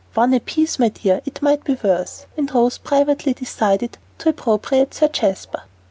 [0.15, 5.09] "One apiece, my dear, it might be worse." And Rose privately decided to appropriate Sir
[5.09, 5.61] Jasper.